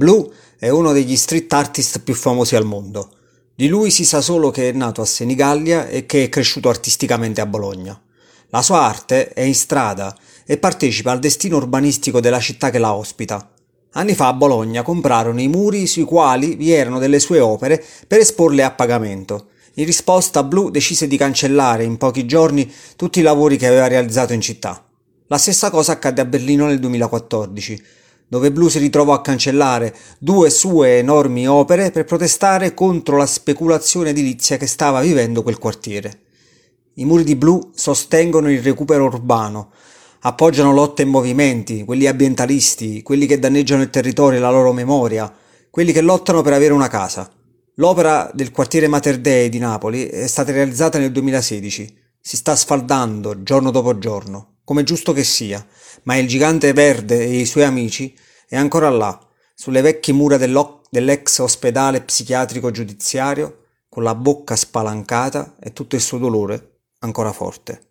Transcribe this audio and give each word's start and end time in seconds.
Blue 0.00 0.26
è 0.58 0.70
uno 0.70 0.92
degli 0.92 1.14
street 1.14 1.52
artist 1.52 2.00
più 2.00 2.14
famosi 2.14 2.56
al 2.56 2.64
mondo. 2.64 3.10
Di 3.54 3.68
lui 3.68 3.90
si 3.90 4.06
sa 4.06 4.22
solo 4.22 4.50
che 4.50 4.70
è 4.70 4.72
nato 4.72 5.02
a 5.02 5.04
Senigallia 5.04 5.88
e 5.88 6.06
che 6.06 6.24
è 6.24 6.28
cresciuto 6.30 6.70
artisticamente 6.70 7.42
a 7.42 7.46
Bologna. 7.46 8.00
La 8.48 8.62
sua 8.62 8.80
arte 8.80 9.28
è 9.34 9.42
in 9.42 9.54
strada 9.54 10.16
e 10.46 10.56
partecipa 10.56 11.10
al 11.10 11.18
destino 11.18 11.58
urbanistico 11.58 12.18
della 12.18 12.40
città 12.40 12.70
che 12.70 12.78
la 12.78 12.94
ospita. 12.94 13.50
Anni 13.92 14.14
fa 14.14 14.28
a 14.28 14.32
Bologna 14.32 14.80
comprarono 14.80 15.38
i 15.38 15.48
muri 15.48 15.86
sui 15.86 16.04
quali 16.04 16.54
vi 16.54 16.70
erano 16.70 16.98
delle 16.98 17.20
sue 17.20 17.40
opere 17.40 17.84
per 18.06 18.20
esporle 18.20 18.62
a 18.62 18.70
pagamento. 18.70 19.48
In 19.74 19.84
risposta 19.84 20.42
Blue 20.42 20.70
decise 20.70 21.06
di 21.08 21.18
cancellare 21.18 21.84
in 21.84 21.98
pochi 21.98 22.24
giorni 22.24 22.72
tutti 22.96 23.18
i 23.18 23.22
lavori 23.22 23.58
che 23.58 23.66
aveva 23.66 23.86
realizzato 23.86 24.32
in 24.32 24.40
città. 24.40 24.82
La 25.26 25.36
stessa 25.36 25.68
cosa 25.68 25.92
accadde 25.92 26.22
a 26.22 26.24
Berlino 26.24 26.64
nel 26.64 26.80
2014 26.80 27.98
dove 28.30 28.52
Blue 28.52 28.70
si 28.70 28.78
ritrovò 28.78 29.12
a 29.12 29.22
cancellare 29.22 29.92
due 30.20 30.50
sue 30.50 30.98
enormi 30.98 31.48
opere 31.48 31.90
per 31.90 32.04
protestare 32.04 32.74
contro 32.74 33.16
la 33.16 33.26
speculazione 33.26 34.10
edilizia 34.10 34.56
che 34.56 34.68
stava 34.68 35.00
vivendo 35.00 35.42
quel 35.42 35.58
quartiere. 35.58 36.20
I 36.94 37.04
muri 37.06 37.24
di 37.24 37.34
Blue 37.34 37.70
sostengono 37.74 38.48
il 38.48 38.62
recupero 38.62 39.06
urbano, 39.06 39.72
appoggiano 40.20 40.72
lotte 40.72 41.02
e 41.02 41.06
movimenti, 41.06 41.82
quelli 41.82 42.06
ambientalisti, 42.06 43.02
quelli 43.02 43.26
che 43.26 43.40
danneggiano 43.40 43.82
il 43.82 43.90
territorio 43.90 44.38
e 44.38 44.40
la 44.40 44.50
loro 44.50 44.72
memoria, 44.72 45.32
quelli 45.68 45.90
che 45.90 46.00
lottano 46.00 46.40
per 46.42 46.52
avere 46.52 46.72
una 46.72 46.86
casa. 46.86 47.28
L'opera 47.74 48.30
del 48.32 48.52
quartiere 48.52 48.86
Mater 48.86 49.18
Dei 49.18 49.48
di 49.48 49.58
Napoli 49.58 50.06
è 50.06 50.28
stata 50.28 50.52
realizzata 50.52 50.98
nel 50.98 51.10
2016. 51.10 51.98
Si 52.20 52.36
sta 52.36 52.54
sfaldando 52.54 53.42
giorno 53.42 53.72
dopo 53.72 53.98
giorno 53.98 54.49
come 54.70 54.84
giusto 54.84 55.12
che 55.12 55.24
sia, 55.24 55.66
ma 56.04 56.14
il 56.14 56.28
gigante 56.28 56.72
verde 56.72 57.18
e 57.18 57.40
i 57.40 57.44
suoi 57.44 57.64
amici 57.64 58.16
è 58.46 58.54
ancora 58.54 58.88
là, 58.88 59.18
sulle 59.52 59.80
vecchie 59.80 60.14
mura 60.14 60.36
dell'ex 60.36 61.38
ospedale 61.38 62.02
psichiatrico 62.02 62.70
giudiziario, 62.70 63.64
con 63.88 64.04
la 64.04 64.14
bocca 64.14 64.54
spalancata 64.54 65.56
e 65.58 65.72
tutto 65.72 65.96
il 65.96 66.00
suo 66.00 66.18
dolore 66.18 66.82
ancora 67.00 67.32
forte. 67.32 67.89